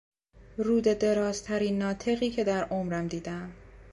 روده 0.57 0.93
دراز 0.93 1.43
ترین 1.43 1.77
ناطقی 1.77 2.29
که 2.29 2.43
در 2.43 2.63
عمرم 2.63 3.07
دیدهام 3.07 3.53